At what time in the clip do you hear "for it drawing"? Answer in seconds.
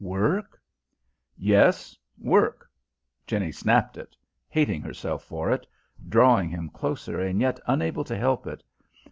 5.23-6.49